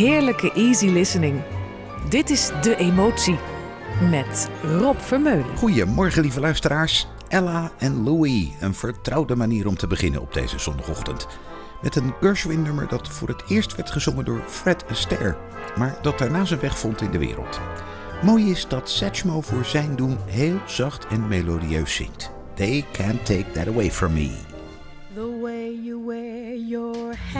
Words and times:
heerlijke 0.00 0.52
easy 0.52 0.86
listening. 0.86 1.40
Dit 2.08 2.30
is 2.30 2.50
De 2.62 2.76
Emotie 2.76 3.38
met 4.10 4.50
Rob 4.62 4.98
Vermeulen. 4.98 5.56
Goedemorgen, 5.56 6.22
lieve 6.22 6.40
luisteraars. 6.40 7.06
Ella 7.28 7.72
en 7.78 8.04
Louis, 8.04 8.48
een 8.60 8.74
vertrouwde 8.74 9.36
manier 9.36 9.66
om 9.66 9.76
te 9.76 9.86
beginnen 9.86 10.20
op 10.20 10.34
deze 10.34 10.58
zondagochtend. 10.58 11.26
Met 11.82 11.96
een 11.96 12.14
Gershwin-nummer 12.20 12.88
dat 12.88 13.08
voor 13.08 13.28
het 13.28 13.42
eerst 13.48 13.76
werd 13.76 13.90
gezongen 13.90 14.24
door 14.24 14.42
Fred 14.46 14.84
Astaire, 14.90 15.36
maar 15.76 15.98
dat 16.02 16.18
daarna 16.18 16.44
zijn 16.44 16.60
weg 16.60 16.78
vond 16.78 17.00
in 17.00 17.10
de 17.10 17.18
wereld. 17.18 17.60
Mooi 18.22 18.50
is 18.50 18.68
dat 18.68 18.90
Satchmo 18.90 19.40
voor 19.40 19.64
zijn 19.64 19.96
doen 19.96 20.18
heel 20.26 20.58
zacht 20.66 21.06
en 21.06 21.28
melodieus 21.28 21.94
zingt. 21.94 22.30
They 22.54 22.84
can't 22.92 23.26
take 23.26 23.50
that 23.52 23.68
away 23.68 23.90
from 23.90 24.12
me. 24.12 24.30
The 25.14 25.38
way 25.42 25.80
you 25.84 26.06
wear 26.06 26.56
your 26.56 27.16
hat, 27.32 27.39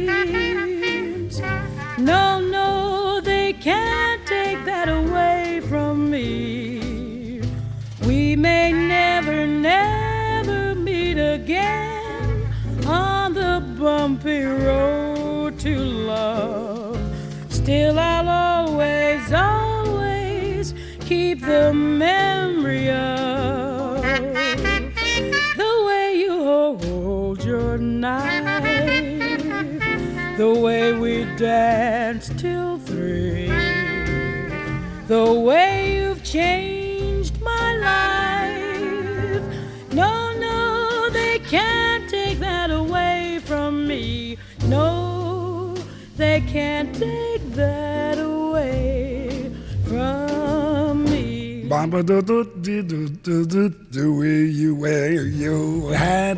No, 1.97 2.39
no, 2.39 3.19
they 3.21 3.53
can't 3.53 4.25
take 4.25 4.63
that 4.65 4.89
away 4.89 5.61
from 5.67 6.09
me. 6.09 7.41
We 8.05 8.35
may 8.35 8.71
never, 8.71 9.45
never 9.45 10.73
meet 10.75 11.17
again 11.17 12.47
on 12.87 13.33
the 13.33 13.61
bumpy 13.77 14.43
road 14.43 15.59
to 15.59 15.75
love. 15.77 16.97
Still, 17.49 17.99
I'll 17.99 18.29
always, 18.29 19.31
always 19.31 20.73
keep 21.01 21.41
the 21.41 21.73
memory 21.73 22.89
of 22.89 24.01
the 25.57 25.83
way 25.85 26.15
you 26.15 26.43
hold 26.43 27.43
your 27.43 27.77
knife, 27.77 28.63
the 30.37 30.53
way 30.53 30.90
we 31.41 31.47
danced 31.47 32.37
till 32.37 32.77
three, 32.77 33.47
the 35.07 35.33
way 35.33 35.95
you've 35.95 36.23
changed 36.23 37.41
my 37.41 37.77
life. 37.77 39.43
No, 39.91 40.37
no, 40.37 41.09
they 41.09 41.39
can't 41.39 42.07
take 42.09 42.37
that 42.39 42.69
away 42.69 43.39
from 43.43 43.87
me. 43.87 44.37
No, 44.65 45.75
they 46.15 46.41
can't 46.41 46.93
take 46.93 47.43
that 47.53 48.19
away 48.19 49.51
from 49.85 51.05
me. 51.05 51.65
Bamba 51.67 52.05
do 52.05 52.21
do 52.21 52.43
do 52.61 52.83
do 52.83 53.09
do 53.09 53.45
do 53.45 53.69
the 53.89 54.11
way 54.11 54.43
you 54.45 54.75
wear 54.75 55.23
your 55.25 55.95
hat, 55.95 56.37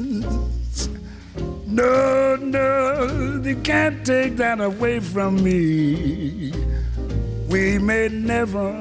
No, 1.71 2.35
no, 2.35 3.37
they 3.39 3.55
can't 3.55 4.05
take 4.05 4.35
that 4.35 4.59
away 4.59 4.99
from 4.99 5.41
me. 5.41 6.51
We 7.47 7.79
may 7.79 8.09
never, 8.09 8.77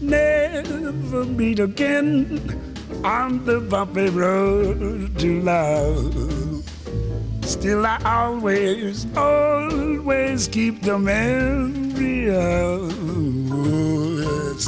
never 0.00 1.24
meet 1.26 1.58
again 1.58 2.40
on 3.04 3.44
the 3.44 3.60
bumpy 3.60 4.08
road 4.08 5.18
to 5.18 5.42
love. 5.42 6.64
Still, 7.42 7.84
I 7.84 8.00
always, 8.06 9.06
always 9.14 10.48
keep 10.48 10.80
the 10.80 10.98
memory 10.98 12.30
of 12.30 12.90
yes, 14.18 14.64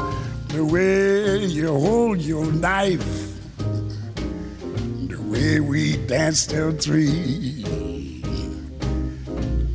the 0.48 0.62
way 0.62 1.46
you 1.46 1.68
hold 1.68 2.20
your 2.20 2.52
knife 2.52 3.21
way 5.32 5.60
we 5.60 5.96
danced 6.06 6.50
till 6.50 6.72
three, 6.72 7.62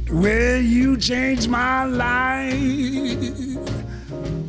the 0.05 0.15
way 0.15 0.61
you 0.61 0.95
changed 0.97 1.49
my 1.49 1.83
life. 1.85 2.53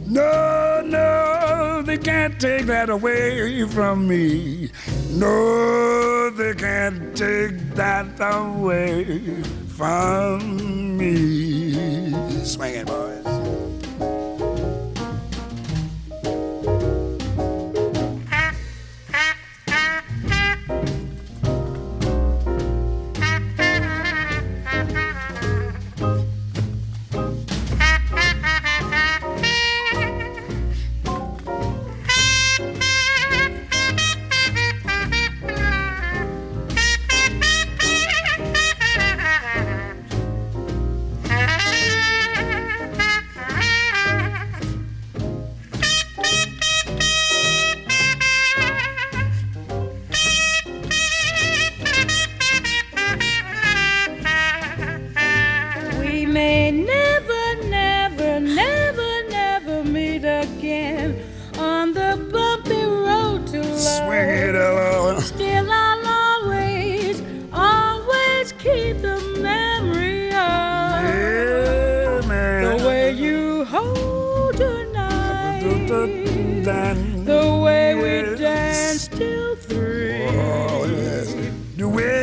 No, 0.06 0.82
no, 0.84 1.82
they 1.82 1.96
can't 1.96 2.38
take 2.38 2.66
that 2.66 2.90
away 2.90 3.64
from 3.68 4.06
me. 4.06 4.70
No, 5.12 6.30
they 6.30 6.54
can't 6.54 7.16
take 7.16 7.56
that 7.74 8.06
away 8.20 9.42
from 9.68 10.98
me. 10.98 12.12
Swing 12.44 12.74
it, 12.74 12.86
boys. 12.86 13.17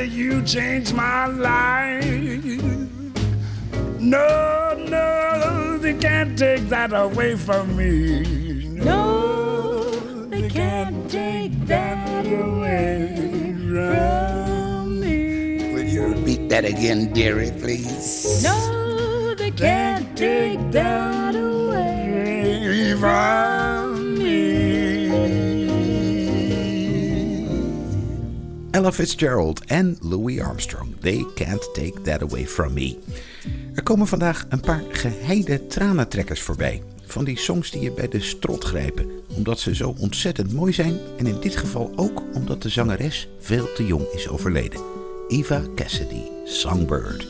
You 0.07 0.41
changed 0.43 0.93
my 0.93 1.25
life. 1.25 2.05
No, 3.99 4.75
no, 4.87 5.77
they 5.79 5.93
can't 5.93 6.37
take 6.37 6.69
that 6.69 6.93
away 6.93 7.35
from 7.35 7.75
me. 7.75 8.67
No, 8.69 10.25
they 10.27 10.47
can't 10.49 11.09
take 11.09 11.53
that 11.65 12.25
away 12.25 13.55
from 13.69 14.99
me. 14.99 15.73
Will 15.73 15.83
you 15.83 16.07
repeat 16.07 16.49
that 16.49 16.65
again, 16.65 17.11
dearie, 17.13 17.51
please? 17.51 18.43
No, 18.43 19.33
they 19.35 19.51
can't 19.51 20.15
take 20.17 20.59
that 20.71 21.35
away 21.35 22.95
from 22.99 23.79
me. 23.79 23.84
Ella 28.85 28.93
Fitzgerald 28.93 29.65
en 29.65 29.97
Louis 30.01 30.39
Armstrong. 30.39 30.95
They 30.99 31.25
can't 31.35 31.73
take 31.73 32.01
that 32.01 32.21
away 32.21 32.47
from 32.47 32.73
me. 32.73 32.97
Er 33.75 33.83
komen 33.83 34.07
vandaag 34.07 34.45
een 34.49 34.59
paar 34.59 34.83
geheide 34.89 35.67
tranentrekkers 35.67 36.41
voorbij. 36.41 36.83
Van 37.05 37.23
die 37.23 37.37
songs 37.37 37.71
die 37.71 37.81
je 37.81 37.91
bij 37.91 38.07
de 38.07 38.21
strot 38.21 38.63
grijpen, 38.63 39.09
omdat 39.27 39.59
ze 39.59 39.75
zo 39.75 39.95
ontzettend 39.99 40.53
mooi 40.53 40.73
zijn 40.73 40.99
en 41.17 41.27
in 41.27 41.39
dit 41.39 41.55
geval 41.55 41.91
ook 41.95 42.23
omdat 42.33 42.61
de 42.61 42.69
zangeres 42.69 43.27
veel 43.39 43.73
te 43.73 43.85
jong 43.85 44.05
is 44.13 44.27
overleden. 44.27 44.81
Eva 45.27 45.61
Cassidy, 45.75 46.21
Songbird. 46.43 47.25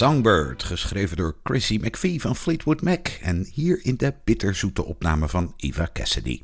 Songbird, 0.00 0.62
geschreven 0.62 1.16
door 1.16 1.36
Chrissy 1.42 1.78
McVie 1.82 2.20
van 2.20 2.36
Fleetwood 2.36 2.82
Mac 2.82 3.08
en 3.08 3.46
hier 3.52 3.84
in 3.84 3.96
de 3.96 4.14
bitterzoete 4.24 4.84
opname 4.84 5.28
van 5.28 5.54
Eva 5.56 5.88
Cassidy. 5.92 6.42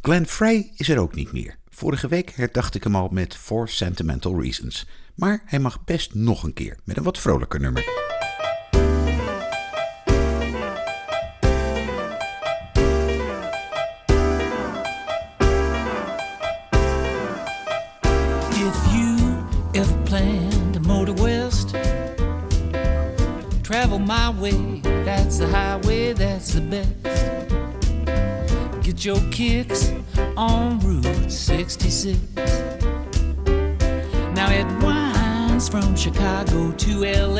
Glenn 0.00 0.26
Frey 0.26 0.72
is 0.76 0.88
er 0.88 0.98
ook 0.98 1.14
niet 1.14 1.32
meer. 1.32 1.56
Vorige 1.70 2.08
week 2.08 2.30
herdacht 2.30 2.74
ik 2.74 2.84
hem 2.84 2.96
al 2.96 3.08
met 3.08 3.36
For 3.36 3.68
Sentimental 3.68 4.42
Reasons. 4.42 4.86
Maar 5.14 5.42
hij 5.44 5.58
mag 5.58 5.84
best 5.84 6.14
nog 6.14 6.42
een 6.42 6.52
keer 6.52 6.78
met 6.84 6.96
een 6.96 7.02
wat 7.02 7.18
vrolijker 7.18 7.60
nummer. 7.60 8.01
Travel 24.42 24.58
my 24.58 24.80
way. 24.80 24.80
That's 25.04 25.38
the 25.38 25.46
highway, 25.48 26.12
that's 26.12 26.54
the 26.54 26.60
best. 26.60 26.88
Get 28.82 29.04
your 29.04 29.20
kicks 29.30 29.92
on 30.36 30.80
Route 30.80 31.30
66. 31.30 32.18
Now 34.34 34.50
it 34.50 34.66
winds 34.82 35.68
from 35.68 35.94
Chicago 35.96 36.72
to 36.72 37.04
LA. 37.04 37.31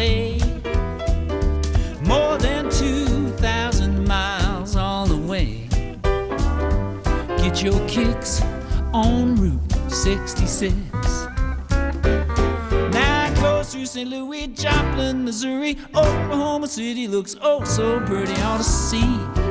Looks 17.23 17.37
oh 17.41 17.63
so 17.63 18.01
pretty. 18.01 18.35
Ought 18.43 18.57
to 18.57 18.65
see 18.65 19.05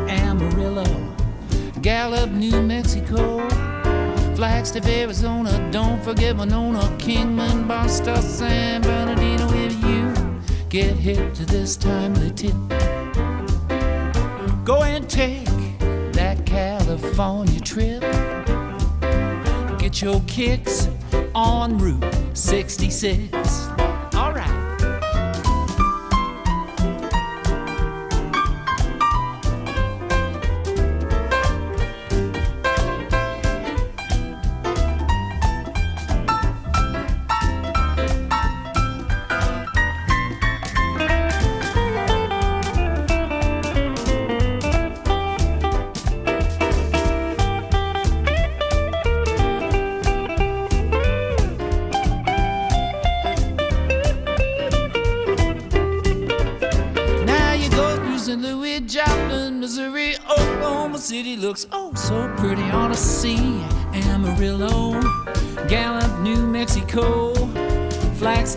Amarillo, 0.09 0.83
Gallup, 1.81 2.29
New 2.31 2.61
Mexico, 2.61 3.47
Flagstaff, 4.35 4.85
Arizona. 4.87 5.69
Don't 5.71 6.03
forget 6.03 6.35
Winona, 6.35 6.81
Kingman, 6.99 7.69
Barstow, 7.69 8.19
San 8.19 8.81
Bernardino. 8.81 9.47
If 9.53 9.81
you 9.85 10.13
get 10.67 10.97
hip 10.97 11.33
to 11.35 11.45
this 11.45 11.77
timely 11.77 12.31
tip, 12.31 12.51
go 14.65 14.83
and 14.83 15.09
take 15.09 15.45
that 16.11 16.45
California 16.45 17.61
trip. 17.61 18.01
Get 19.79 20.01
your 20.01 20.19
kicks 20.27 20.89
on 21.33 21.77
Route 21.77 22.03
66. 22.33 23.70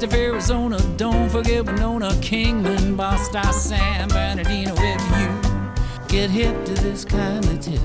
Flagstaff, 0.05 0.15
Arizona. 0.15 0.79
Don't 0.97 1.31
forget 1.31 1.65
Winona, 1.65 2.11
Kingman, 2.21 2.97
Barstow, 2.97 3.51
San 3.53 4.09
Bernardino. 4.09 4.75
If 4.77 5.01
you 5.19 6.09
get 6.09 6.31
hip 6.31 6.65
to 6.67 6.75
this 6.75 7.05
kind 7.05 7.45
of 7.45 7.61
tip, 7.61 7.81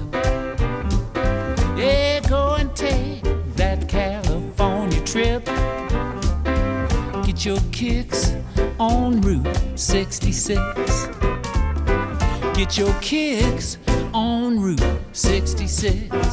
yeah, 1.78 2.20
go 2.28 2.56
and 2.56 2.76
take 2.76 3.24
that 3.56 3.88
California 3.88 5.02
trip. 5.06 5.46
Get 7.26 7.46
your 7.46 7.60
kicks 7.72 8.34
on 8.80 9.22
Route 9.22 9.48
66. 9.76 10.60
Get 12.54 12.78
your 12.78 12.94
kicks 13.02 13.78
on 14.14 14.60
Route 14.60 15.00
66. 15.14 16.29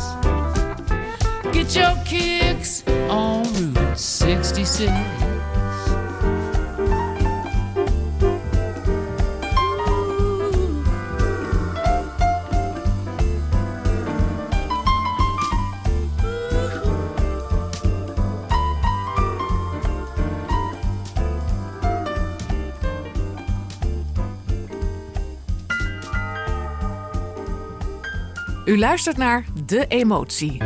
Luistert 28.96 29.16
naar 29.16 29.44
De 29.66 29.86
Emotie 29.86 30.62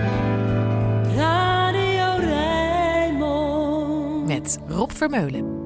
Radio 1.16 2.16
Rijnmond. 2.18 4.26
met 4.26 4.58
Rob 4.66 4.90
Vermeulen. 4.90 5.59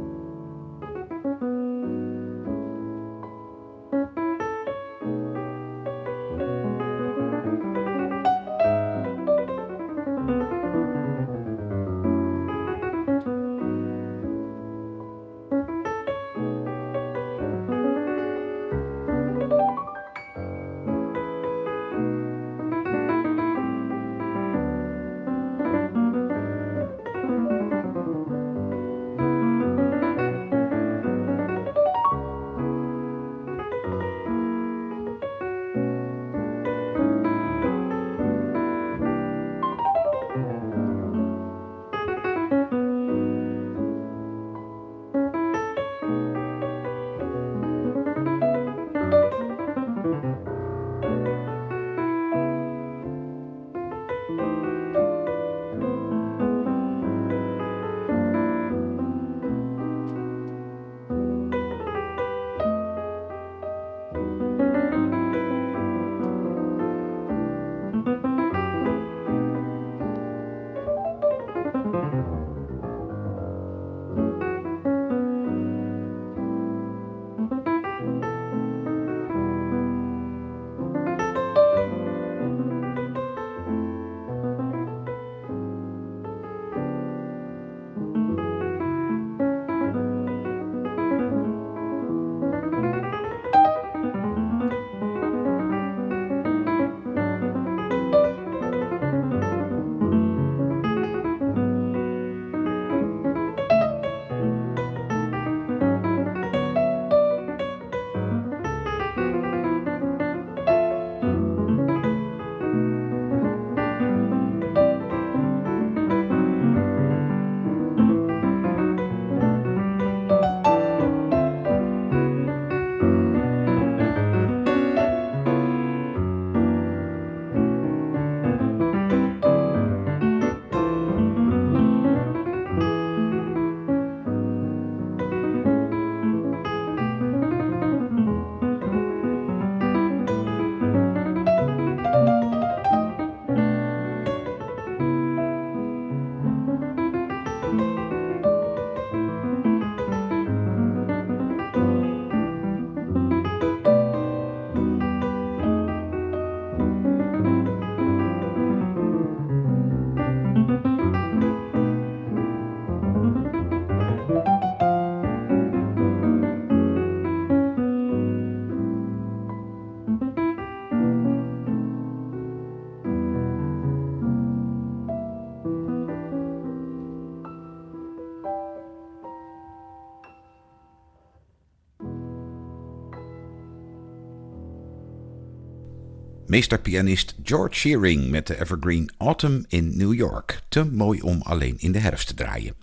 Meesterpianist 186.54 187.34
George 187.42 187.75
Shearing 187.75 188.30
met 188.30 188.46
de 188.46 188.61
evergreen 188.61 189.11
Autumn 189.18 189.64
in 189.68 189.96
New 189.96 190.14
York. 190.14 190.61
Te 190.68 190.84
mooi 190.84 191.20
om 191.20 191.42
alleen 191.42 191.75
in 191.78 191.92
de 191.92 191.99
herfst 191.99 192.26
te 192.26 192.34
draaien. 192.34 192.75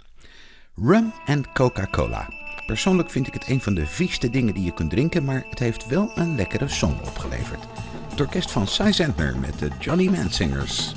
Rum 0.76 1.14
en 1.26 1.52
Coca-Cola. 1.54 2.30
Persoonlijk 2.66 3.10
vind 3.10 3.28
ik 3.28 3.34
het 3.34 3.48
een 3.48 3.62
van 3.62 3.74
de 3.74 3.86
vieste 3.86 4.30
dingen 4.30 4.54
die 4.54 4.64
je 4.64 4.74
kunt 4.74 4.90
drinken, 4.90 5.26
maar 5.26 5.46
het 5.50 5.60
heeft 5.60 5.88
wel 5.88 6.12
een 6.16 6.36
lekkere 6.36 6.68
song 6.68 7.00
opgeleverd. 7.06 7.64
Het 8.10 8.22
orkest 8.22 8.52
van 8.52 8.68
Cy 8.68 8.92
Zentner 8.92 9.38
met 9.38 9.60
de 9.60 9.70
Johnny 9.80 10.08
Man 10.08 10.30
Singers. 10.30 10.94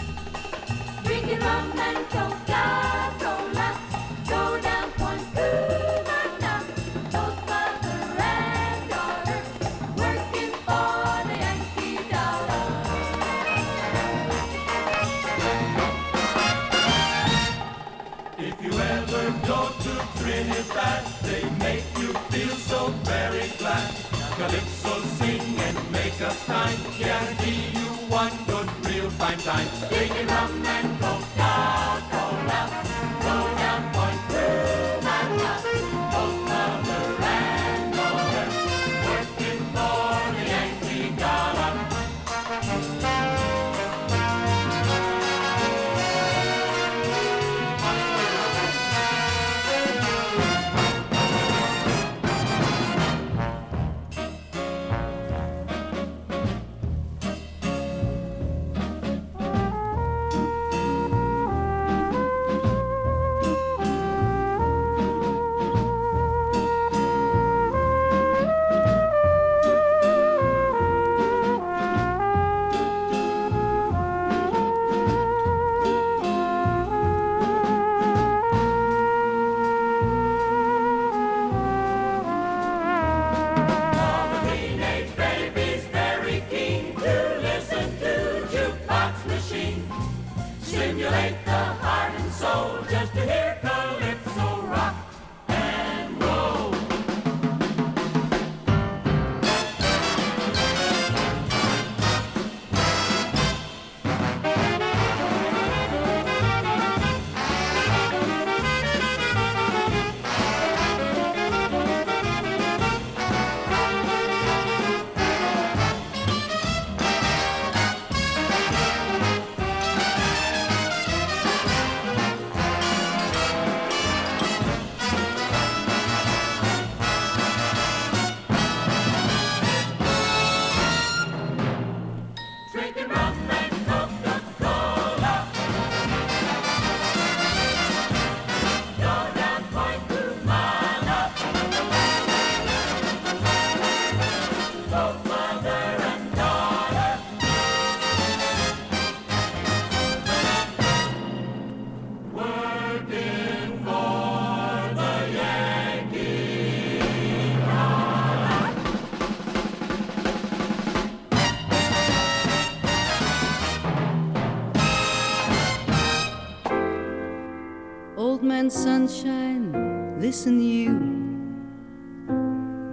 Man 168.64 168.70
sunshine, 168.70 170.18
listen 170.18 170.58
you. 170.58 170.88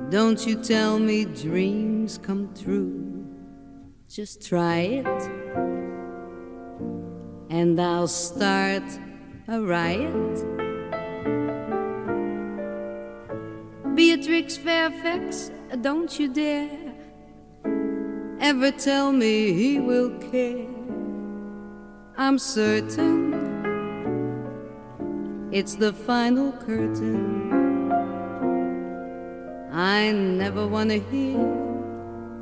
Don't 0.09 0.45
you 0.45 0.61
tell 0.61 0.99
me 0.99 1.23
dreams 1.23 2.17
come 2.17 2.53
true. 2.53 3.25
Just 4.09 4.45
try 4.45 4.79
it. 4.99 5.21
And 7.49 7.79
I'll 7.79 8.09
start 8.09 8.83
a 9.47 9.61
riot. 9.61 10.35
Beatrix 13.95 14.57
Fairfax, 14.57 15.51
don't 15.79 16.19
you 16.19 16.33
dare 16.33 16.95
ever 18.41 18.71
tell 18.71 19.13
me 19.13 19.53
he 19.53 19.79
will 19.79 20.09
care. 20.31 20.67
I'm 22.17 22.37
certain 22.39 23.30
it's 25.51 25.75
the 25.75 25.91
final 25.91 26.53
curtain. 26.53 27.91
I 29.73 30.11
never 30.11 30.65
want 30.67 30.89
to 30.91 30.99
hear 30.99 31.39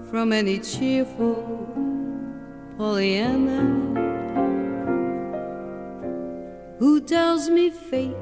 from 0.10 0.32
any 0.32 0.60
cheerful 0.60 1.67
Pollyanna 2.78 3.89
who 6.78 7.02
tells 7.02 7.50
me 7.50 7.69
fate 7.72 8.15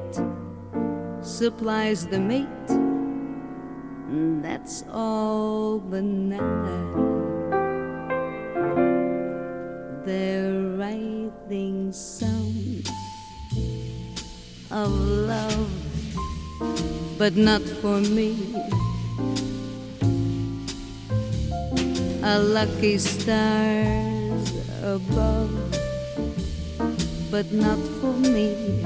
supplies 1.22 2.08
the 2.08 2.20
mate. 2.20 2.70
And 2.70 4.44
That's 4.44 4.84
all 4.92 5.80
banana. 5.80 7.06
They're 10.06 10.78
writing 10.78 11.92
songs 11.92 12.47
of 14.72 14.92
love, 14.92 15.70
but 17.18 17.36
not 17.36 17.62
for 17.62 18.00
me. 18.02 18.36
A 22.24 22.40
lucky 22.40 22.98
stars 22.98 24.52
above, 24.84 25.52
but 27.32 27.52
not 27.52 27.80
for 28.02 28.14
me. 28.14 28.84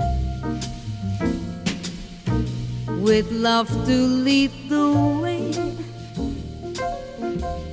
With 3.02 3.32
love 3.32 3.70
to 3.88 3.98
lead 4.28 4.52
the 4.70 4.94
way, 5.22 5.52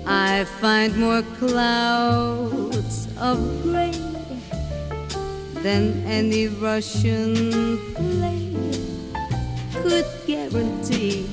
I 0.07 0.45
find 0.61 0.97
more 0.97 1.23
clouds 1.39 3.09
of 3.21 3.39
gray 3.63 4.08
than 5.63 6.05
any 6.07 6.47
Russian 6.47 7.35
play 7.95 8.55
could 9.83 10.07
guarantee. 10.27 11.27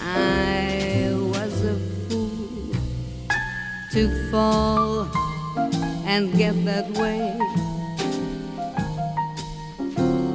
I 0.00 1.10
was 1.34 1.64
a 1.64 1.76
fool 2.08 2.76
to 3.92 4.30
fall 4.30 5.08
and 6.06 6.32
get 6.36 6.54
that 6.64 6.90
way. 6.92 7.36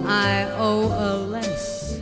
I 0.05 0.51
owe 0.57 0.91
a 0.91 1.11
less 1.23 1.99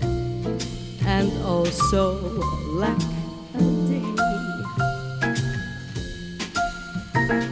and 1.05 1.31
also 1.43 2.41
lack 2.73 3.16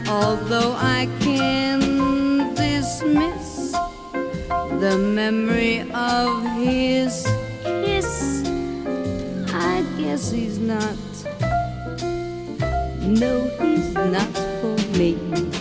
Although 0.08 0.72
I 0.76 1.08
can 1.20 2.54
dismiss 2.54 3.72
the 4.80 4.96
memory 4.96 5.80
of 5.92 6.44
his 6.56 7.26
kiss, 7.64 8.46
I 9.52 9.84
guess 9.98 10.30
he's 10.30 10.58
not. 10.60 10.96
No, 13.02 13.50
he's 13.60 13.92
not 13.94 14.32
for 14.60 14.76
me. 14.96 15.55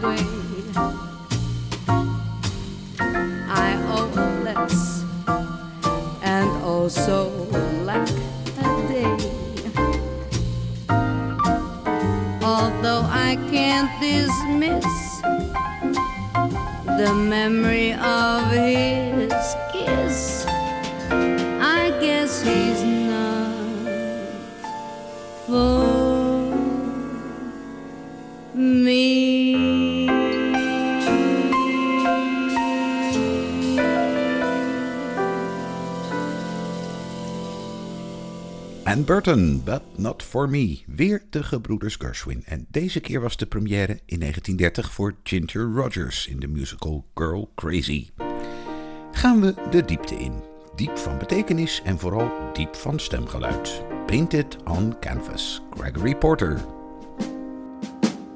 And 0.00 0.31
Burton, 39.12 39.62
But 39.64 39.82
Not 39.96 40.22
For 40.22 40.48
Me. 40.48 40.82
Weer 40.86 41.22
de 41.30 41.42
gebroeders 41.42 41.96
Gershwin. 41.96 42.42
En 42.44 42.66
deze 42.70 43.00
keer 43.00 43.20
was 43.20 43.36
de 43.36 43.46
première 43.46 44.00
in 44.06 44.18
1930 44.18 44.92
voor 44.92 45.14
Ginger 45.22 45.72
Rogers 45.74 46.26
in 46.26 46.40
de 46.40 46.48
musical 46.48 47.04
Girl 47.14 47.50
Crazy. 47.54 48.08
Gaan 49.12 49.40
we 49.40 49.54
de 49.70 49.84
diepte 49.84 50.14
in. 50.14 50.32
Diep 50.76 50.98
van 50.98 51.18
betekenis 51.18 51.80
en 51.84 51.98
vooral 51.98 52.30
diep 52.52 52.74
van 52.74 52.98
stemgeluid. 52.98 53.82
Painted 54.06 54.56
on 54.64 54.98
Canvas. 55.00 55.62
Gregory 55.70 56.16
Porter. 56.16 56.60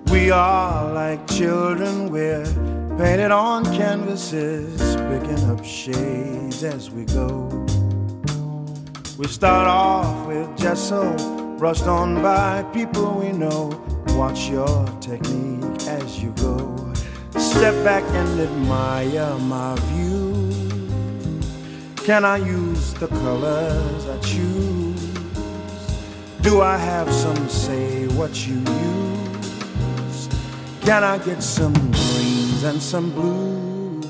We 0.05 0.33
are 0.33 1.11
like 1.11 1.33
children, 1.35 2.11
we're 2.11 2.53
painted 2.97 3.31
on 3.31 3.63
canvases, 3.63 4.95
picking 5.09 5.51
up 5.51 5.65
shades 5.65 6.65
as 6.65 6.91
we 6.91 7.05
go. 7.13 7.65
We 9.19 9.27
start 9.29 9.67
off 9.67 10.27
with 10.27 10.59
gesso, 10.59 11.17
brushed 11.57 11.87
on 11.87 12.21
by 12.21 12.63
people 12.75 13.15
we 13.15 13.33
know. 13.33 13.83
Watch 14.09 14.51
your 14.51 14.87
technique 15.01 15.65
as 15.89 16.23
you 16.23 16.33
go. 16.33 16.93
Step 17.31 17.73
back 17.83 18.05
and 18.13 18.39
admire 18.39 19.39
my 19.39 19.75
view. 19.85 20.51
Can 22.05 22.27
I 22.27 22.37
use 22.37 22.93
the 22.93 23.09
colors 23.09 24.07
I 24.07 24.19
choose? 24.19 25.15
Do 26.43 26.61
I 26.61 26.77
have 26.77 27.11
some 27.11 27.49
say 27.49 28.09
what 28.09 28.47
you 28.47 28.57
use? 28.57 30.29
Can 30.83 31.03
I 31.03 31.17
get 31.25 31.43
some 31.43 31.73
greens 31.73 32.65
and 32.65 32.83
some 32.83 33.11
blues? 33.13 34.05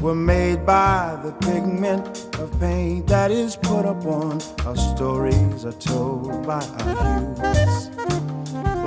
We're 0.00 0.14
made 0.14 0.64
by 0.64 1.20
the 1.22 1.32
pigment 1.32 2.27
of 2.38 2.60
paint 2.60 3.06
that 3.08 3.30
is 3.30 3.56
put 3.56 3.84
upon 3.84 4.40
our 4.64 4.76
stories 4.76 5.64
are 5.64 5.72
told 5.72 6.46
by 6.46 6.64
our 6.80 7.20
hues. 7.54 7.90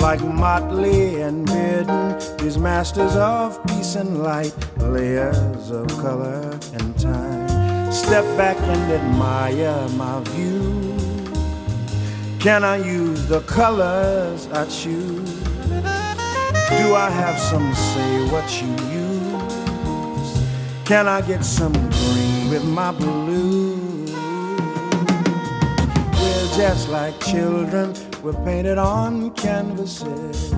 Like 0.00 0.22
Motley 0.22 1.20
and 1.20 1.46
Bearden, 1.46 2.38
these 2.40 2.58
masters 2.58 3.14
of 3.14 3.62
peace 3.66 3.94
and 3.94 4.22
light, 4.22 4.54
layers 4.78 5.70
of 5.70 5.86
color 5.88 6.58
and 6.74 6.98
time. 6.98 7.92
Step 7.92 8.24
back 8.36 8.56
and 8.58 8.92
admire 8.92 9.88
my 9.90 10.20
view. 10.30 10.96
Can 12.40 12.64
I 12.64 12.76
use 12.76 13.28
the 13.28 13.40
colors 13.42 14.48
I 14.48 14.64
choose? 14.64 15.30
Do 16.78 16.94
I 16.96 17.10
have 17.10 17.38
some 17.38 17.72
say 17.74 18.24
what 18.32 18.48
you 18.60 18.70
use? 18.90 20.32
Can 20.84 21.06
I 21.06 21.20
get 21.20 21.44
some 21.44 21.72
green 21.72 22.31
with 22.52 22.64
my 22.66 22.92
blue? 22.92 24.04
We're 26.20 26.50
just 26.54 26.90
like 26.90 27.18
children, 27.20 27.94
we're 28.22 28.34
painted 28.44 28.76
on 28.76 29.30
canvases. 29.30 30.52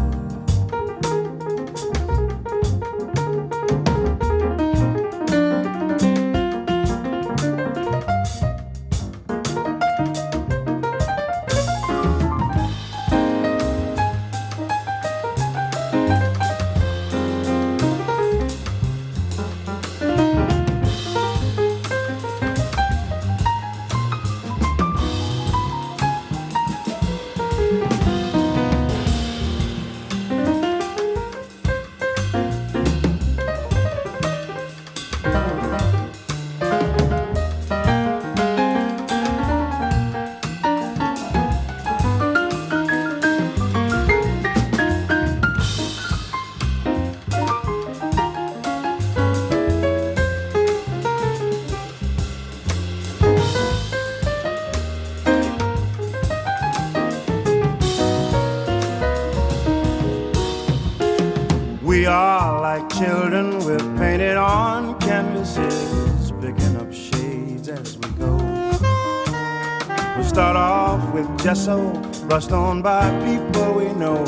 By 72.85 73.09
people 73.25 73.73
we 73.73 73.91
know. 73.95 74.23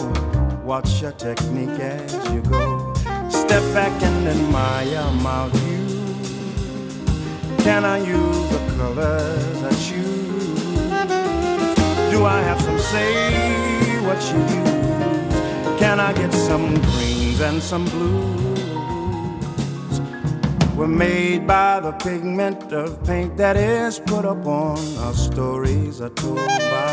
Watch 0.64 1.02
your 1.02 1.12
technique 1.12 1.78
as 1.78 2.14
you 2.32 2.40
go. 2.40 2.94
Step 3.28 3.62
back 3.74 3.92
and 4.02 4.26
admire 4.26 5.10
my 5.20 5.50
view. 5.52 5.84
Can 7.58 7.84
I 7.84 7.98
use 7.98 8.48
the 8.48 8.60
colors 8.78 9.62
I 9.62 9.72
choose? 9.86 10.72
Do 12.10 12.24
I 12.24 12.40
have 12.48 12.58
some 12.62 12.78
say 12.78 13.12
what 14.06 14.20
you 14.30 14.40
use? 14.60 15.78
Can 15.78 16.00
I 16.00 16.14
get 16.14 16.32
some 16.32 16.80
greens 16.80 17.42
and 17.42 17.62
some 17.62 17.84
blues? 17.84 18.56
We're 20.74 20.86
made 20.86 21.46
by 21.46 21.80
the 21.80 21.92
pigment 21.92 22.72
of 22.72 23.04
paint 23.04 23.36
that 23.36 23.58
is 23.58 23.98
put 23.98 24.24
upon 24.24 24.78
our 25.04 25.12
stories 25.12 26.00
are 26.00 26.08
told 26.08 26.36
by. 26.36 26.86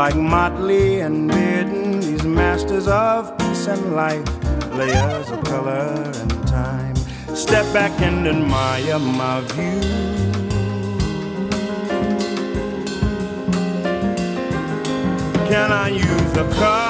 Like 0.00 0.16
Motley 0.16 1.00
and 1.00 1.30
Bearden, 1.30 2.02
these 2.02 2.22
masters 2.22 2.88
of 2.88 3.36
peace 3.36 3.66
and 3.66 3.94
life, 3.94 4.24
layers 4.72 5.28
of 5.28 5.44
color 5.44 6.10
and 6.20 6.48
time. 6.48 6.96
Step 7.36 7.70
back 7.74 7.92
and 8.00 8.26
admire 8.26 8.98
my 8.98 9.42
view. 9.42 9.80
Can 15.50 15.70
I 15.70 15.88
use 15.88 16.32
the 16.32 16.50
colors 16.54 16.89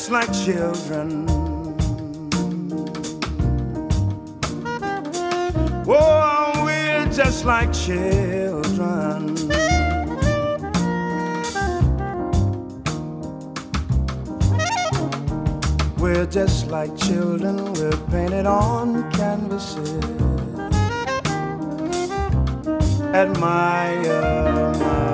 just 0.00 0.10
like 0.10 0.32
children. 0.32 1.26
Oh, 5.86 6.62
we're 6.64 7.04
just 7.12 7.44
like 7.44 7.70
children. 7.70 9.36
We're 15.98 16.24
just 16.24 16.68
like 16.68 16.96
children, 16.96 17.70
we're 17.74 18.00
painted 18.10 18.46
on 18.46 19.10
canvases. 19.12 20.02
Admire 23.12 24.72
my 24.78 25.09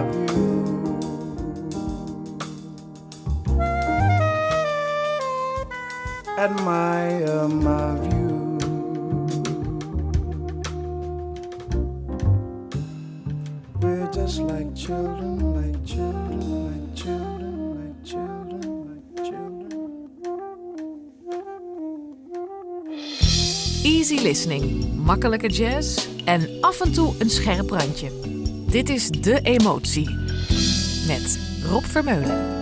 Admire 6.38 7.48
my 7.48 7.98
view. 8.00 8.58
We're 13.80 14.10
just 14.12 14.38
like 14.40 14.74
children, 14.74 15.54
like 15.54 15.84
children, 15.86 16.64
like 16.66 16.94
children, 16.94 17.78
like 17.78 18.04
children, 18.04 18.60
like 18.86 19.24
children. 19.24 20.10
Easy 23.82 24.20
listening, 24.20 24.94
makkelijke 25.04 25.48
jazz 25.48 26.08
en 26.24 26.48
af 26.60 26.80
en 26.80 26.92
toe 26.92 27.14
een 27.18 27.30
scherp 27.30 27.70
randje. 27.70 28.10
Dit 28.70 28.88
is 28.88 29.10
De 29.10 29.40
Emotie 29.42 30.10
met 31.06 31.40
Rob 31.70 31.84
Vermeulen. 31.84 32.55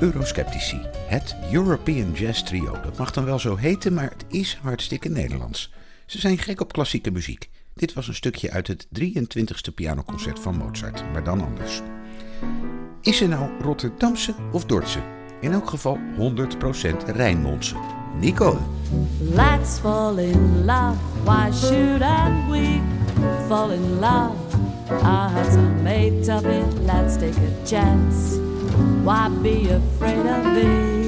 Eurosceptici, 0.00 0.80
het 1.06 1.36
European 1.52 2.12
Jazz 2.12 2.42
Trio. 2.42 2.80
Dat 2.82 2.98
mag 2.98 3.10
dan 3.10 3.24
wel 3.24 3.38
zo 3.38 3.56
heten, 3.56 3.94
maar 3.94 4.10
het 4.10 4.24
is 4.28 4.58
hartstikke 4.62 5.08
Nederlands. 5.08 5.72
Ze 6.06 6.18
zijn 6.18 6.38
gek 6.38 6.60
op 6.60 6.72
klassieke 6.72 7.10
muziek. 7.10 7.50
Dit 7.74 7.92
was 7.92 8.08
een 8.08 8.14
stukje 8.14 8.50
uit 8.50 8.66
het 8.66 8.86
23e 9.00 9.74
pianoconcert 9.74 10.38
van 10.38 10.56
Mozart, 10.56 11.04
maar 11.12 11.24
dan 11.24 11.40
anders. 11.40 11.80
Is 13.00 13.16
ze 13.16 13.26
nou 13.26 13.50
Rotterdamse 13.62 14.34
of 14.52 14.64
Dordtse? 14.64 15.00
In 15.40 15.52
elk 15.52 15.68
geval 15.68 15.98
100% 16.16 17.04
Rijnmondse. 17.06 17.76
Nicole. 18.20 18.58
Let's 19.20 19.78
fall 19.78 20.18
in 20.18 20.64
love. 20.64 20.96
Why 21.24 21.52
shouldn't 21.52 22.50
we 22.50 22.80
fall 23.46 23.70
in 23.70 23.98
love? 23.98 24.36
Our 24.90 25.30
hearts 25.30 25.56
are 25.56 25.82
made 25.82 26.32
of 26.32 26.44
it. 26.44 26.82
Let's 26.84 27.16
take 27.16 27.36
a 27.36 27.66
chance. 27.66 28.49
Why 29.04 29.28
be 29.28 29.68
afraid 29.68 30.26
of 30.26 30.56
it? 30.56 31.00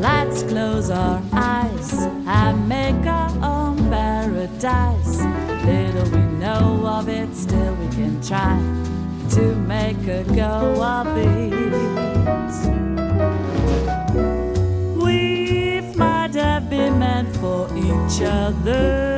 Let's 0.00 0.42
close 0.42 0.90
our 0.90 1.22
eyes 1.32 1.92
and 2.26 2.68
make 2.68 3.06
our 3.06 3.30
own 3.44 3.76
paradise. 3.90 5.18
Little 5.64 6.10
we 6.10 6.24
know 6.38 6.86
of 6.86 7.08
it, 7.08 7.34
still 7.34 7.74
we 7.74 7.88
can 7.88 8.20
try 8.22 8.56
to 9.34 9.54
make 9.54 10.06
a 10.08 10.24
go 10.34 10.82
of 10.82 11.06
it. 11.16 11.52
We 14.96 15.80
might 15.96 16.34
have 16.34 16.68
been 16.68 16.98
meant 16.98 17.36
for 17.36 17.68
each 17.76 18.22
other 18.22 19.11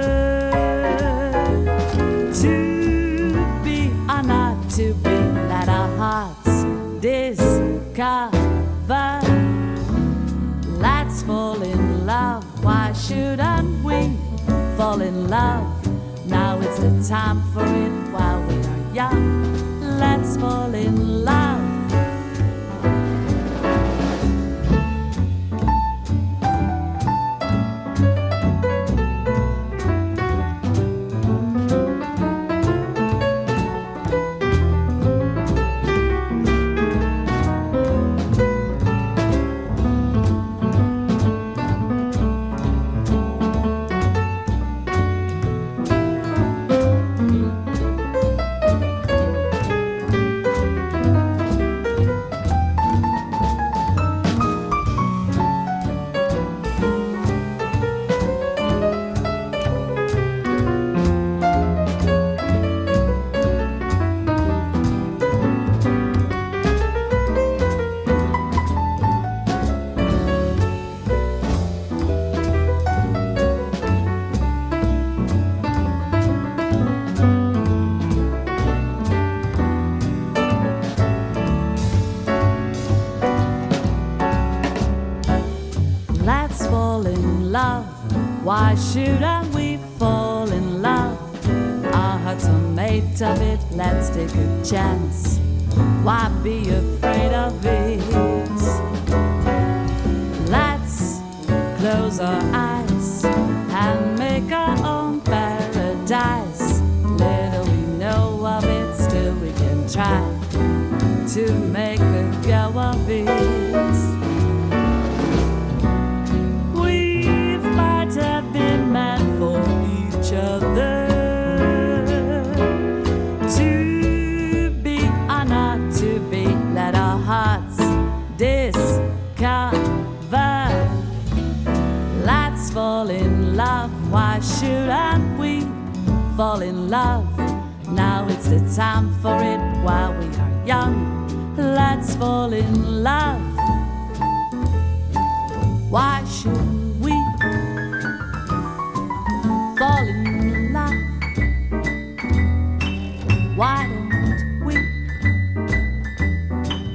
Why 13.05 13.09
shouldn't 13.09 13.85
we 13.85 14.17
fall 14.79 15.03
in 15.03 15.29
love? 15.29 15.67
Now 16.27 16.59
it's 16.59 16.79
the 16.79 17.07
time 17.07 17.43
for 17.53 17.63
it 17.63 17.93
while 18.11 18.43
we 18.45 18.55
are 18.55 18.95
young. 18.95 19.99
Let's 19.99 20.39
fall 20.39 20.73
in 20.73 21.23
love. 21.23 21.54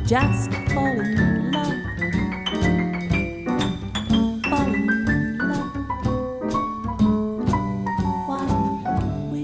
Just 0.10 0.52
fall 0.74 1.00
in 1.00 1.52
love? 1.52 1.74
Fall 4.50 4.74
in 4.74 5.38
love. 5.38 5.74
Why 8.28 8.46
we? 9.32 9.42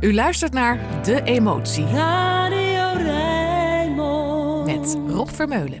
U 0.00 0.14
luistert 0.14 0.52
naar 0.52 0.78
De 1.02 1.22
Emotie 1.22 1.86
Rob 5.16 5.30
Vermeulen. 5.30 5.80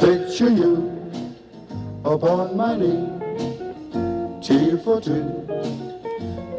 Picture 0.00 0.48
you 0.48 0.90
upon 2.02 2.56
my 2.56 2.74
knee, 2.78 3.08
T 4.40 4.78
for 4.82 5.02
two, 5.02 5.46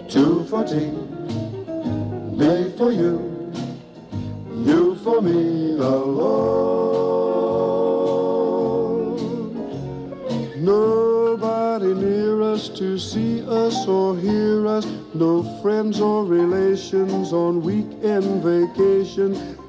two 0.07 0.43
for 0.43 0.63
tea, 0.63 0.91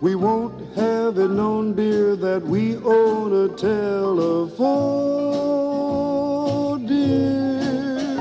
We 0.01 0.15
won't 0.15 0.75
have 0.77 1.19
it 1.19 1.29
known, 1.29 1.75
dear, 1.75 2.17
that 2.17 2.43
we 2.43 2.77
own 2.77 3.33
a 3.45 3.49
telephone, 3.57 4.55
dear. 6.87 8.17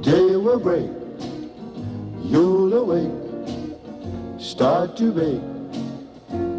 Day 0.00 0.36
will 0.36 0.58
break, 0.58 0.90
you'll 2.22 2.72
awake, 2.74 3.10
start 4.38 4.96
to 4.96 5.12
bake 5.12 5.42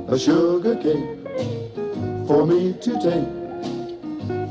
a 0.07 0.17
sugar 0.17 0.75
cake 0.75 1.17
for 2.27 2.45
me 2.45 2.73
to 2.73 2.93
take 3.01 3.29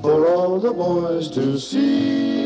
for 0.02 0.26
all 0.28 0.58
the 0.58 0.72
boys 0.72 1.30
to 1.30 1.58
see. 1.58 2.43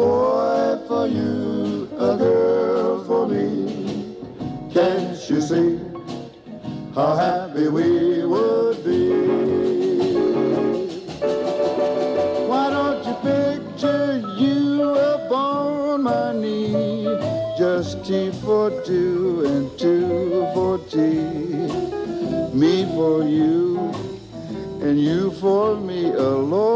Boy 0.00 0.78
for 0.88 1.06
you, 1.06 1.86
a 1.98 2.16
girl 2.16 3.04
for 3.04 3.28
me. 3.28 4.16
Can't 4.72 5.12
you 5.28 5.42
see 5.42 5.78
how 6.94 7.16
happy 7.16 7.68
we 7.68 8.24
would 8.24 8.82
be? 8.82 9.10
Why 12.48 12.70
don't 12.76 13.04
you 13.08 13.14
picture 13.28 14.24
you 14.38 14.88
upon 14.94 16.04
my 16.04 16.32
knee? 16.32 17.04
Just 17.58 18.02
Tea 18.06 18.30
for 18.40 18.70
two 18.82 19.44
and 19.44 19.78
two 19.78 20.48
for 20.54 20.78
tea. 20.88 21.68
Me 22.54 22.86
for 22.94 23.22
you 23.22 23.76
and 24.80 24.98
you 24.98 25.30
for 25.32 25.76
me 25.76 26.06
alone. 26.06 26.69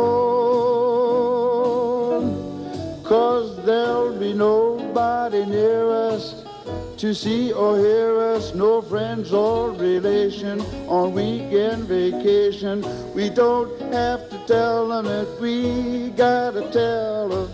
To 7.05 7.15
see 7.15 7.53
or 7.53 7.77
hear 7.77 8.19
us, 8.19 8.55
no 8.55 8.81
friends 8.81 9.31
or 9.31 9.73
relation 9.73 10.59
on 10.89 11.13
weekend 11.13 11.85
vacation. 11.85 12.83
We 13.13 13.29
don't 13.29 13.79
have 13.93 14.31
to 14.31 14.39
tell 14.47 14.89
them 14.89 15.05
that 15.05 15.39
we 15.39 16.09
got 16.17 16.57
a 16.57 16.63
telephone, 16.71 17.45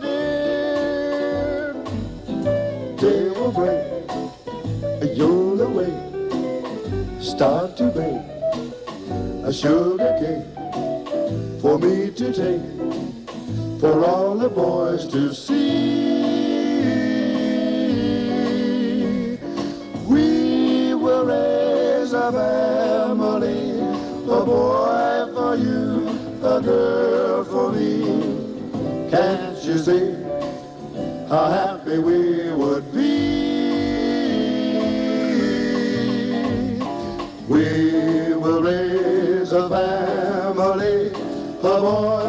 dear. 0.00 1.72
Day 2.96 3.28
will 3.30 3.50
break, 3.50 3.82
you'll 5.16 5.60
away, 5.62 5.92
start 7.20 7.76
to 7.78 7.88
bake 7.90 8.22
a 9.44 9.52
sugar 9.52 10.16
cake 10.20 10.46
for 11.60 11.76
me 11.76 12.12
to 12.12 12.32
take, 12.32 12.62
for 13.80 14.04
all 14.04 14.36
the 14.36 14.48
boys 14.48 15.08
to 15.08 15.34
see. 15.34 16.09
We 20.10 20.92
will 20.94 21.24
raise 21.24 22.12
a 22.12 22.32
family, 22.32 23.78
a 23.78 24.44
boy 24.44 25.32
for 25.34 25.54
you, 25.54 26.08
a 26.42 26.60
girl 26.60 27.44
for 27.44 27.70
me. 27.72 29.08
Can't 29.08 29.62
you 29.64 29.78
see 29.78 30.14
how 31.28 31.46
happy 31.58 31.98
we 31.98 32.50
would 32.52 32.92
be? 32.92 33.20
We 37.46 38.34
will 38.34 38.62
raise 38.62 39.52
a 39.52 39.68
family, 39.68 41.12
a 41.62 41.80
boy 41.86 42.19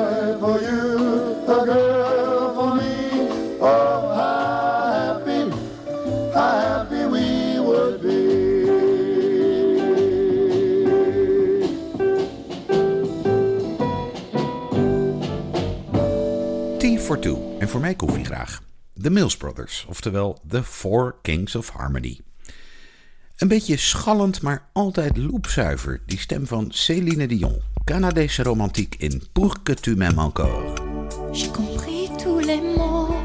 for. 17.19 17.57
En 17.59 17.69
voor 17.69 17.79
mij 17.79 17.95
koffie 17.95 18.25
graag. 18.25 18.61
De 18.93 19.09
Mills 19.09 19.37
Brothers, 19.37 19.85
oftewel 19.89 20.39
The 20.47 20.63
Four 20.63 21.15
Kings 21.21 21.55
of 21.55 21.69
Harmony. 21.69 22.19
Een 23.37 23.47
beetje 23.47 23.77
schallend, 23.77 24.41
maar 24.41 24.67
altijd 24.73 25.17
loepzuiver. 25.17 26.01
Die 26.05 26.19
stem 26.19 26.47
van 26.47 26.67
Céline 26.69 27.27
Dion. 27.27 27.61
Canadese 27.83 28.43
romantiek 28.43 28.95
in 28.97 29.21
Pour 29.31 29.63
que 29.63 29.73
tu 29.73 29.95
m'aimes 29.95 30.19
encore. 30.19 30.73
J'ai 31.31 31.51
compris 31.51 32.09
tous 32.17 32.45
les 32.45 32.61
mots, 32.77 33.15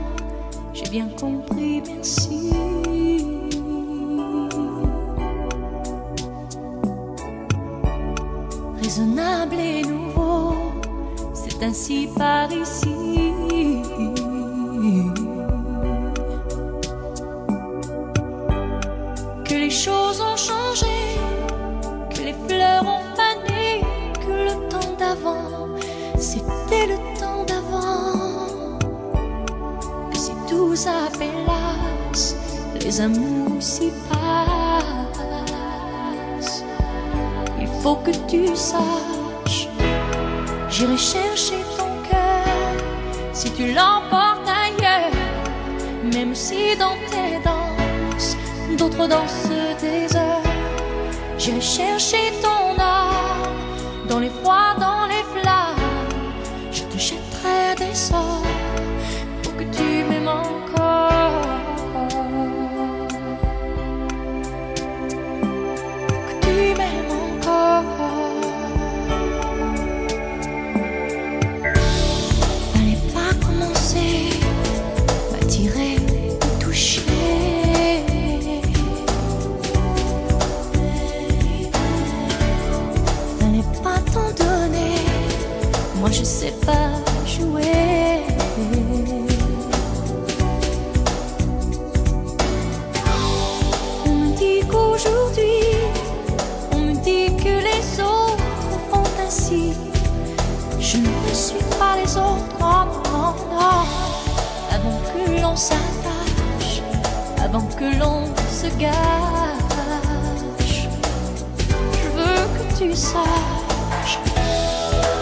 j'ai 0.73 0.89
bien 0.91 1.09
compris, 1.17 1.83
merci. 1.87 2.51
Raisonnable 8.81 9.59
et 9.59 9.83
nouveau, 9.83 10.66
c'est 11.59 11.65
ainsi 11.65 12.09
par 12.17 12.51
ici. 12.53 13.33
Que 19.45 19.55
les 19.55 19.71
choses 19.71 20.21
ont 20.21 20.37
changé, 20.37 20.97
que 22.15 22.23
les 22.23 22.35
fleurs 22.47 22.85
ont 22.85 23.05
fané, 23.15 23.83
que 24.21 24.33
le 24.49 24.69
temps 24.69 24.95
d'avant, 24.99 25.69
c'était 26.19 26.87
le 26.89 26.97
temps 27.19 27.45
d'avant. 27.47 28.79
Que 30.11 30.19
si 30.19 30.33
tout 30.49 30.75
s'appelasse, 30.77 32.37
les 32.81 33.01
amours 33.01 33.63
s'y 33.63 33.91
passent. 34.09 35.05
Il 37.61 37.69
faut 37.83 37.97
que 37.97 38.11
tu 38.29 38.55
saches, 38.55 39.16
j'irai 40.77 40.99
chercher 40.99 41.61
ton 41.79 41.91
cœur 42.11 42.75
si 43.33 43.51
tu 43.53 43.73
l'emportes 43.73 44.47
ailleurs, 44.47 45.11
même 46.15 46.35
si 46.35 46.77
dans 46.77 46.97
tes 47.11 47.39
danses, 47.43 48.37
d'autres 48.77 49.09
dansent 49.09 49.49
des 49.81 50.15
heures. 50.15 50.43
J'irai 51.39 51.63
chercher 51.63 52.25
ton 52.43 52.79
âme 52.79 53.57
dans 54.07 54.19
les 54.19 54.29
froids, 54.29 54.75
dans 54.79 55.06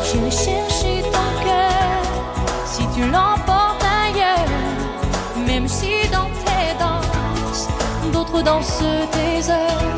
J'irai 0.04 0.30
chercher 0.30 1.02
ton 1.10 1.44
cœur 1.44 2.02
si 2.66 2.86
tu 2.94 3.00
l'emportes 3.10 3.82
ailleurs, 3.82 4.46
même 5.44 5.66
si 5.66 6.08
dans 6.12 6.30
tes 6.44 6.78
danses, 6.78 7.66
d'autres 8.12 8.42
dansent 8.42 8.84
tes 9.10 9.50
heures. 9.50 9.90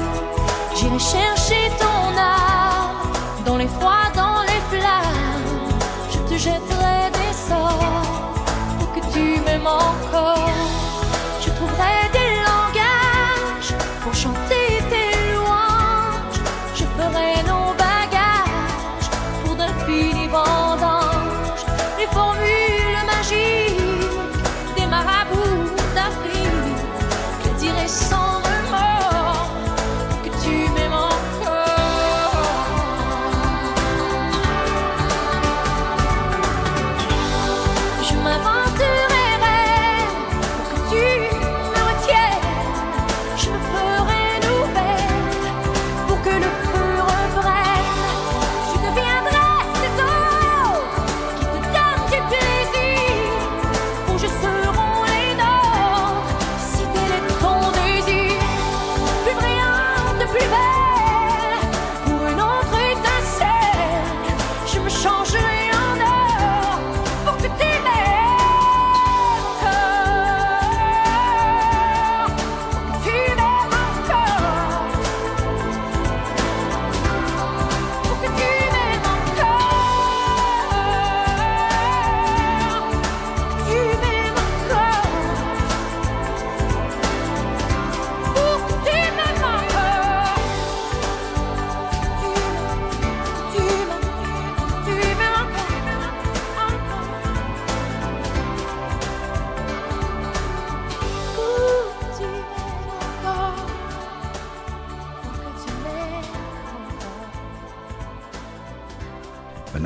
J'irai 0.75 0.99
chercher 0.99 1.71
ton 1.79 2.17
âme 2.19 3.13
dans 3.45 3.59
les 3.59 3.69
froids, 3.69 4.11
dans 4.15 4.41
les 4.45 4.63
flammes. 4.71 5.69
Je 6.11 6.19
te 6.31 6.39
jetterai 6.39 7.11
des 7.13 7.35
sorts 7.35 8.41
pour 8.79 8.93
que 8.95 9.01
tu 9.13 9.39
m'aimes 9.45 9.67
encore. 9.67 10.66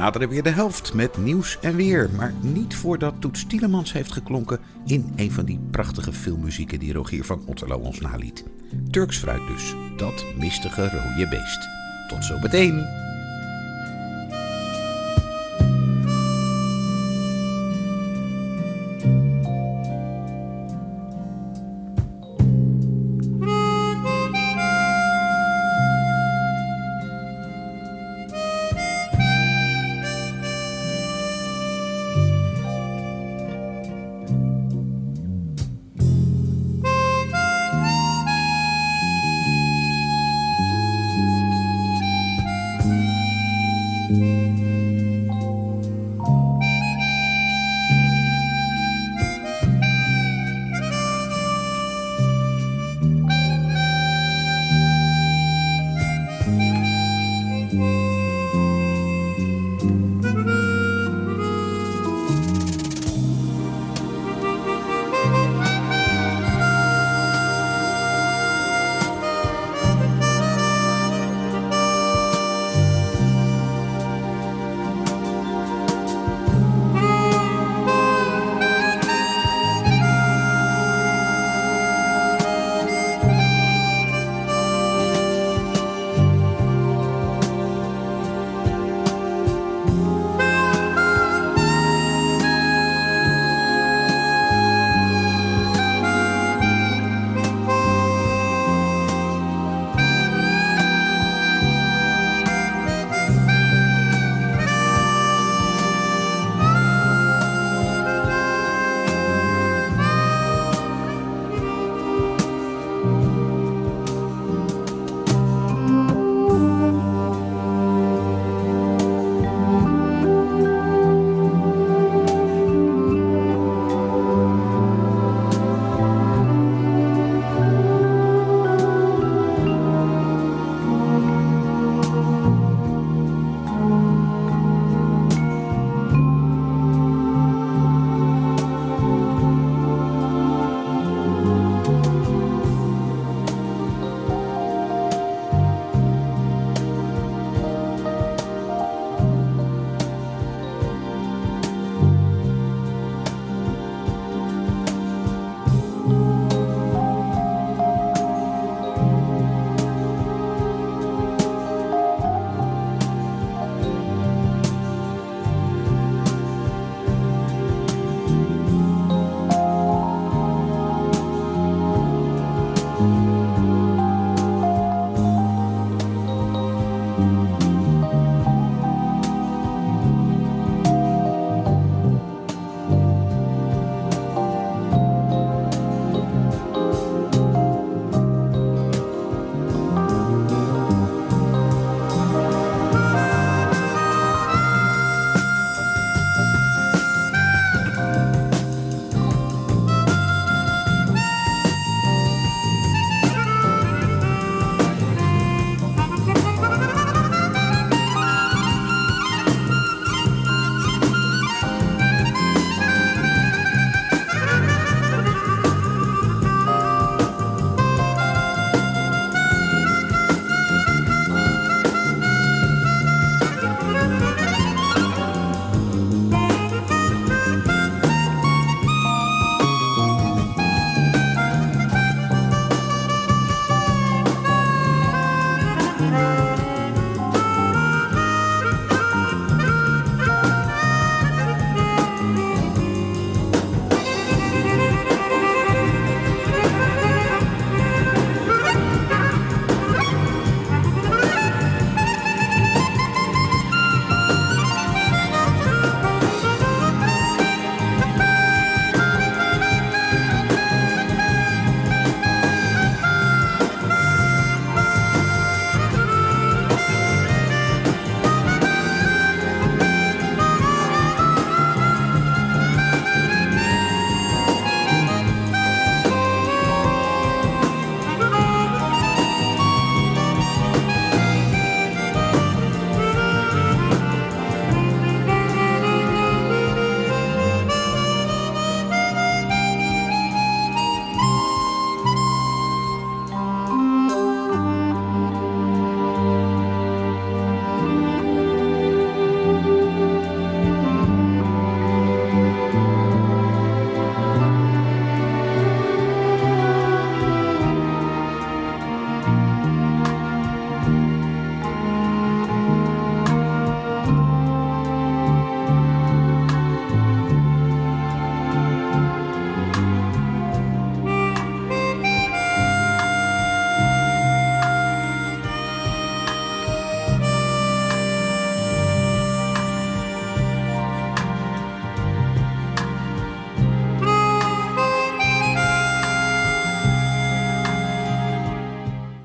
Naderen 0.01 0.29
weer 0.29 0.43
de 0.43 0.51
helft 0.51 0.95
met 0.95 1.19
nieuws 1.19 1.59
en 1.61 1.77
weer. 1.77 2.11
Maar 2.17 2.33
niet 2.41 2.75
voordat 2.75 3.15
Toets 3.19 3.47
Tielemans 3.47 3.93
heeft 3.93 4.13
geklonken 4.13 4.59
in 4.87 5.13
een 5.17 5.33
van 5.33 5.45
die 5.45 5.61
prachtige 5.71 6.13
filmmuzieken 6.13 6.79
die 6.79 6.93
Rogier 6.93 7.25
van 7.25 7.43
Otterlo 7.47 7.77
ons 7.77 8.01
naliet. 8.01 8.45
Turks 8.91 9.19
fruit 9.19 9.47
dus, 9.49 9.75
dat 9.97 10.25
mistige 10.39 10.83
rode 10.83 11.29
beest. 11.29 11.69
Tot 12.09 12.25
zo 12.25 12.39
meteen! 12.39 13.10